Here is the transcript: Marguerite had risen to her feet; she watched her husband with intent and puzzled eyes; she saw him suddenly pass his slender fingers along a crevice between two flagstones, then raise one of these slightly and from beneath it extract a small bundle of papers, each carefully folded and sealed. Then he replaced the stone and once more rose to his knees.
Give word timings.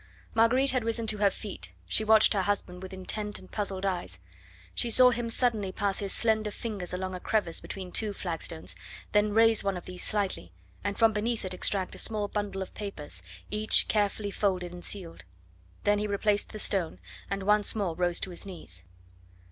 Marguerite 0.33 0.71
had 0.71 0.83
risen 0.83 1.05
to 1.05 1.19
her 1.19 1.29
feet; 1.29 1.69
she 1.87 2.03
watched 2.03 2.33
her 2.33 2.41
husband 2.41 2.81
with 2.81 2.91
intent 2.91 3.37
and 3.37 3.51
puzzled 3.51 3.85
eyes; 3.85 4.17
she 4.73 4.89
saw 4.89 5.11
him 5.11 5.29
suddenly 5.29 5.71
pass 5.71 5.99
his 5.99 6.11
slender 6.11 6.49
fingers 6.49 6.91
along 6.91 7.13
a 7.13 7.19
crevice 7.19 7.59
between 7.59 7.91
two 7.91 8.11
flagstones, 8.11 8.75
then 9.11 9.31
raise 9.31 9.63
one 9.63 9.77
of 9.77 9.85
these 9.85 10.01
slightly 10.03 10.51
and 10.83 10.97
from 10.97 11.13
beneath 11.13 11.45
it 11.45 11.53
extract 11.53 11.93
a 11.93 11.99
small 11.99 12.27
bundle 12.27 12.63
of 12.63 12.73
papers, 12.73 13.21
each 13.51 13.87
carefully 13.87 14.31
folded 14.31 14.71
and 14.73 14.83
sealed. 14.83 15.23
Then 15.83 15.99
he 15.99 16.07
replaced 16.07 16.51
the 16.51 16.57
stone 16.57 16.99
and 17.29 17.43
once 17.43 17.75
more 17.75 17.93
rose 17.93 18.19
to 18.21 18.31
his 18.31 18.43
knees. 18.43 18.83